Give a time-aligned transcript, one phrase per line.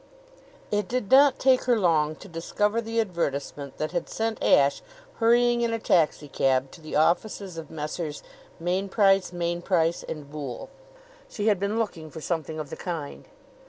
[0.71, 4.81] It did not take her long to discover the advertisement that had sent Ashe
[5.17, 8.23] hurrying in a taxicab to the offices of Messrs.
[8.59, 10.71] Mainprice, Mainprice & Boole.
[11.29, 13.27] She had been looking for something of the kind.